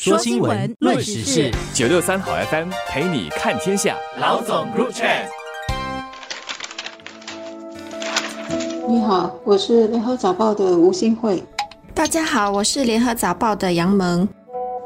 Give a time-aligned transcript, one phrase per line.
[0.00, 3.96] 说新闻，论时事，九六三好 FM 陪你看天下。
[4.20, 5.26] 老总入 chat。
[8.88, 11.42] 你好，我是联合早报的吴新慧。
[11.94, 14.28] 大家好，我是联合早报的杨萌。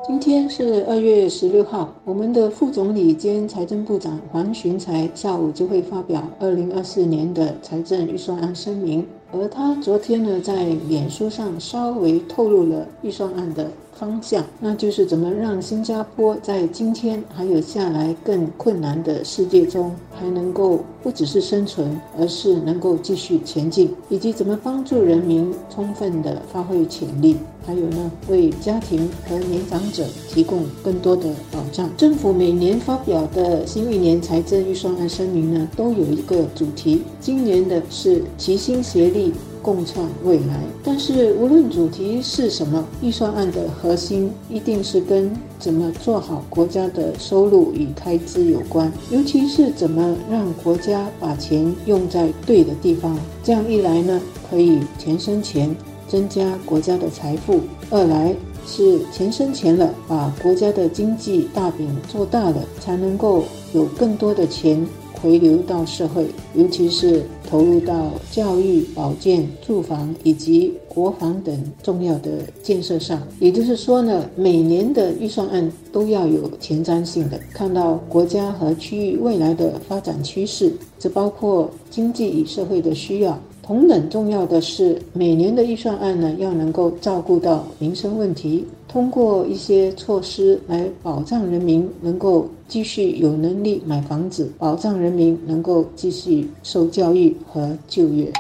[0.07, 13.71] 今天是二月十六号，我们的副总理兼财政部长黄循财下午就会发表二零二四年的财政预算案声明，而他昨天呢，在脸书上稍微透露了预算案的。
[13.99, 31.89] 方向，那就是怎么让新加坡在今天还有下来更困难的世界中，还能够不只是生存，而是能够继续前进，以及怎么帮助人民充分的发挥潜力，还有呢，为家庭和年长者提供更多的保障。
[31.97, 39.33] 政府每年发表的新一年财政预算案声明呢，都有一个主题，今年的是齐心协力。
[39.63, 53.17] 共创未来，但是无论主题是什么，预算案的核心一定是跟怎么做好国家的收入与开支有关，尤其是怎么让国家把钱用在对的地方。
[53.45, 54.21] 这样一来呢，
[54.51, 55.75] 可以钱生钱，
[56.09, 58.35] 增加国家的财富；二来
[58.67, 64.85] 是钱生钱了，把国家的经济大饼做大了，才能够有更多的钱。
[65.21, 73.23] 回流到社会，尤其是投入到教育、保健、住房以及国防等重要的建设上。
[73.41, 83.39] 也就是说呢，每年的预算案都要有前瞻性的，看到国家和区域未来的发展趋势，这包括经济与社会的需要。
[83.63, 98.33] 同等重要的是，每年的预算案呢，要能够照顾到民生问题，通过一些措施来保障人民能够继续有能力买房子，保障人民能够继续受教育和就业。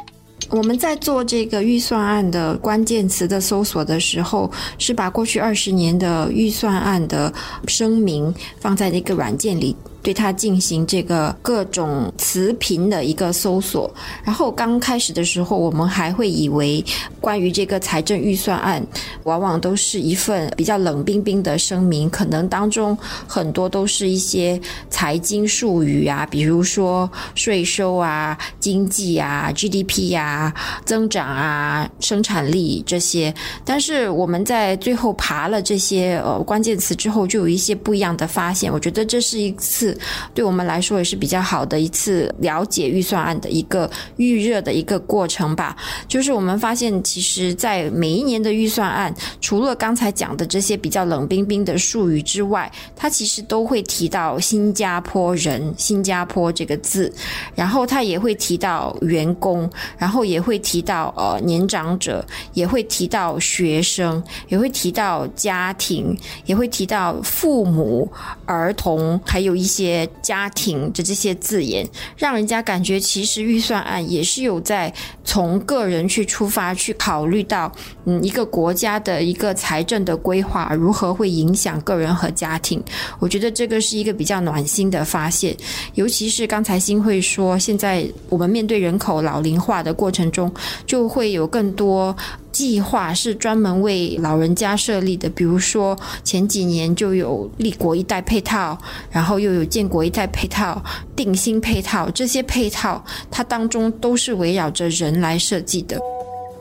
[0.50, 7.32] 我们在做这个预算案的关键词的搜索的时候，是把过去二十年的预算案的
[7.68, 9.74] 声明放在那个软件里。
[10.02, 13.88] 对它进行这个各种词频的一个搜索，
[14.24, 16.84] 然后刚开始的时候，我们还会以为
[17.20, 18.84] 关于这个财政预算案，
[19.22, 22.98] 往往都是一份比较冷冰冰的声明，可能当中
[23.28, 24.60] 很多都是一些
[24.90, 30.52] 财经术语啊，比如说税收啊、经济啊、GDP 啊、
[30.84, 33.32] 增长啊、生产力这些。
[33.64, 38.72] 但是我们在最后爬了这些呃关键词之后，就有一些不一样的发现。
[38.72, 39.91] 我觉得这是一次。
[40.34, 45.76] 对我们来说也是比较好的一次了解预算案的一个预热的一个过程吧。
[46.08, 57.12] 就是我们发现，其实，在每一年的预算案，除了刚才讲的这些比较冷冰冰的术语之外，它其实都会提到新加坡人、新加坡这个字，
[57.54, 62.24] 然后它也会提到员工，然后也会提到呃年长者，
[62.54, 66.16] 也会提到学生，也会提到家庭，
[66.46, 68.10] 也会提到父母、
[68.46, 69.81] 儿童，还有一些。
[69.82, 71.84] 些家庭的这些字眼，
[72.16, 74.92] 让人家感觉其实预算案也是有在
[75.24, 77.70] 从个人去出发，去考虑到
[78.04, 82.80] 嗯一个国家的一个财政的规划如何会影响个人和家庭。
[83.18, 85.56] 我觉得这个是一个比较暖心的发现，
[85.94, 90.52] 尤其是刚才新会说，现在我们面对人口老龄化的过程中，
[90.86, 92.14] 就会有更多。
[92.62, 98.78] 计划是专门为老人家设立的，比如说前几年就有立国一代配套，
[99.10, 100.80] 然后又有建国一代配套、
[101.16, 105.98] 定心配套，这些配套它当中都是围绕着人来设计的。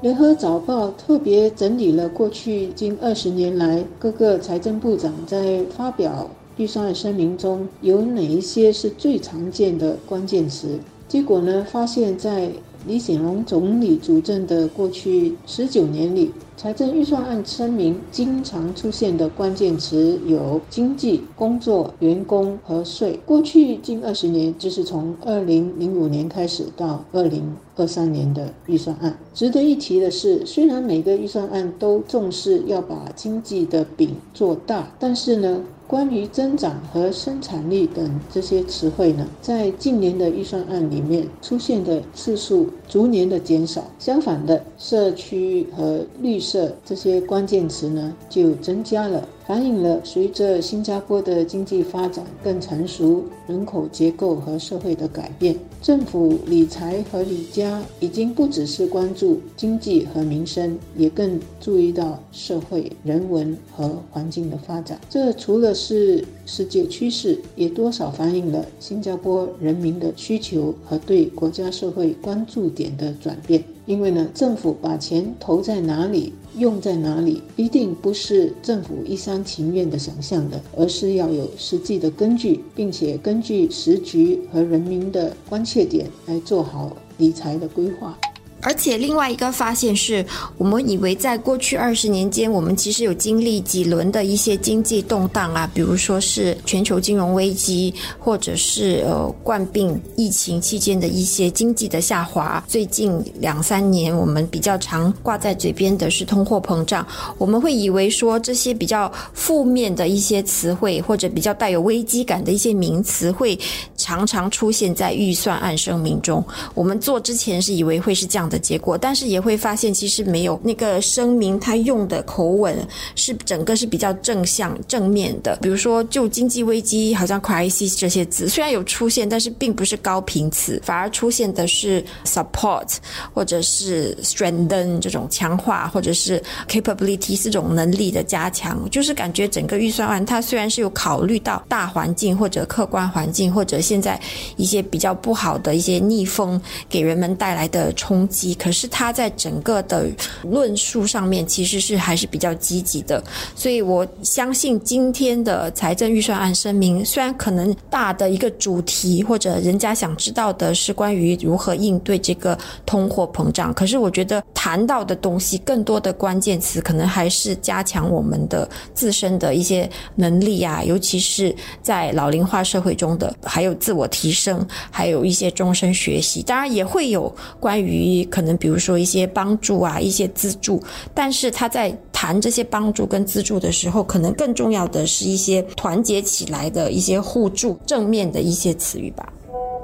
[0.02, 12.50] 联合早报特别整理了过去近二十年来各个财政部长在发表预算声明中有哪一些是最常见的关键词，结果呢，发现在。
[12.88, 23.20] 李显龙总理主政的过去十九年里，财政预算案声明经常出现的关键词有经济、工作、员工和税。
[23.24, 29.16] 过去近二十年，就是从二零零五年开始到二零二三年的预算案。
[29.34, 35.62] 值得一提的是，虽然每个预算案都重视要把经济的饼做大，但是呢。
[35.92, 43.84] 关于增长和生产力等这些词汇呢，在近年的预算案里面出现的次数逐年的减少。
[44.00, 49.28] 相反的，社区和绿色这些关键词呢就增加了。
[49.46, 65.00] 反映了随着新加坡的经济发展更成熟，人口结构和社会的改变，政府理财和理家已经不只是关注经济和民生，也更注意到社会、人文和环境的发展。
[65.10, 73.62] 这除了是世界趋势，也多少反映了新加坡人民的需求和对国家社会关注点的转变。
[73.92, 88.18] 因为呢，政府把钱投在哪里，用在哪里，一定不是政府一厢情愿的想象的，而是要有实际的根据，并且根据时局和人民的关切点来做好理财的规划。
[88.62, 90.24] 而且另外一个发现是，
[90.58, 102.64] 我们以为在过去二十年间，我们其实有经历几轮的一些经济动荡啊，比如说是全球金融危机，或者是呃冠病疫情期间的一些经济的下滑。
[102.68, 107.06] 最近两三年，我们比较常挂在嘴边的是通货膨胀。
[107.40, 113.58] 我们会以为说这些比较负面的一些词汇，或者比较带有危机感的一些名词，会
[113.98, 116.46] 常常出现在预算案声明中。
[116.76, 118.51] 我们做之前是以为会是这样。
[118.52, 122.76] 的结果，但是也会发现，其实没有那个声明，他用的口吻
[123.16, 125.58] 是整个是比较正向、正面的。
[125.62, 132.98] 比如说，就经济危机，好像 crisis 这些字虽然有出现，但是并不是高频词，反而出现的是 support
[133.34, 138.88] 或者是 strengthen 这种强化，或者是 capability 这种能力的加强。
[138.92, 144.20] 就是感觉整个预算案，它虽然是有考虑到大环境或者客观环境，或者现在
[144.58, 148.41] 一些比较不好的一些逆风给人们带来的冲击。
[148.56, 150.08] 可是他在整个的
[150.44, 153.24] 论述上面其实是还是比较积极的，
[153.56, 178.28] 所以我相信今天的财政预算案声明，虽然可能大的一个主题或者人家想知道的是关于如何应对这个通货膨胀，可是我觉得谈到的东西更多的关键词可能还是加强我们的自身的一些能力啊，尤其是在老龄化社会中的，还有自我提升，还有一些终身学习，当然也会有关于。
[178.32, 180.82] 可能比如说一些帮助啊，一些资助，
[181.14, 189.32] 但是他在谈这些帮助跟资助的时候，可能更重要的是一些团结起来的一些互助、正面的一些词语吧。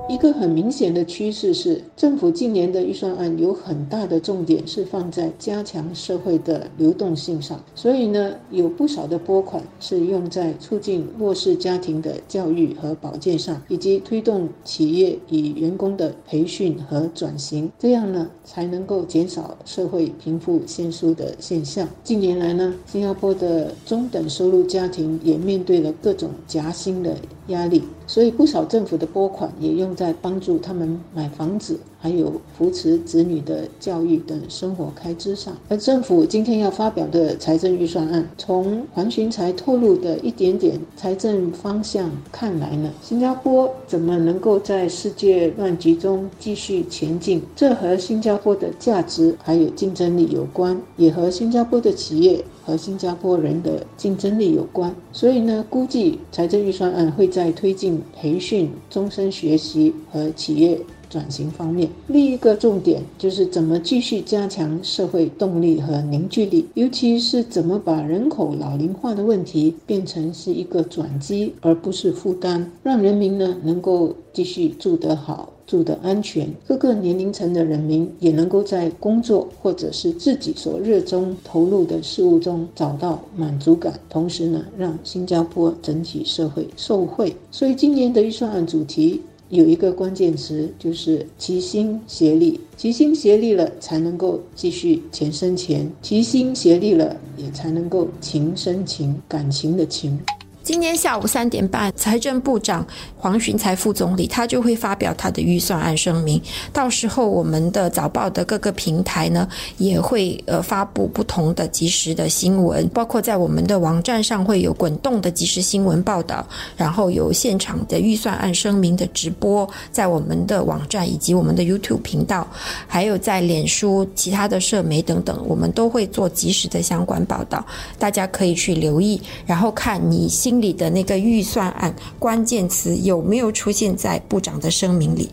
[0.10, 21.86] 一个很明显的趋势是，政府今年的预算案有很大的重点是放在加强社会的流动性上，所以呢，有不少的拨款是用在促进弱势家庭的教育和保健上，以及推动企业与员工的培训和转型，这样呢，才能够减少社会贫富悬殊的现象。
[22.06, 27.14] 近年来呢，新加坡的中等收入家庭也面对了各种夹心的
[27.48, 27.84] 压力。
[28.10, 31.80] 所以，不少政府的拨款也用在帮助他们买房子。
[32.00, 47.42] 还有扶持子女的教育等生活开支上，而政府今天要发表的财政预算案，从黄循财透露的一点点财政方向看来呢，新加坡怎么能够在世界乱局中继续前进？
[47.56, 54.94] 这和新加坡的价值还有竞争力有关，也和新加坡的企业和新加坡人的竞争力有关。
[55.12, 60.80] 所以呢，估计财政预算案会在推进培训、终身学习和企业。
[61.10, 87.36] 转型方面，另一个重点就是怎么继续加强社会动力和凝聚力，尤其是怎么把人口老龄化的问题变成是一个转机，而不是负担，让人民呢能够继续住得好、住得安全，各个年龄层的人民也能够在工作或者是自己所热衷投入的事物中找到满足感，同时呢让新加坡整体社会受惠。
[87.52, 89.22] 所以今年的预算案主题。
[89.50, 92.60] 有一个关键词，就是齐心协力。
[92.76, 100.20] 齐心协力了，才能够继续钱生钱；齐心协力了，也才能够情生情，感情的情。
[100.68, 106.42] 今天下午三点半，财政部长黄循财副总理他就会发表他的预算案声明。
[106.74, 109.48] 到时候我们的早报的各个平台呢，
[109.78, 116.46] 也会呃发布不同的即时的新闻，包括在我们的网站上会有滚动的即时新闻报道，
[116.76, 122.46] 然后有现场的预算案声明的直播，在我们的网站以及我们的 YouTube 频道，
[122.86, 127.66] 还有在脸书、其他的社媒等等，我们都会做及时的相关报道，
[127.98, 135.30] 大家可以去留意，然后看你新里的那个预算案关键词有没有出现在部长的声明里？